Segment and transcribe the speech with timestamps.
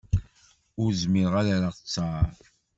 [0.81, 2.29] Ur zmireɣ ad d-erreɣ ttaṛ.